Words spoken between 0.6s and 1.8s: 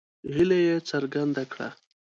یې څرګنده کړه.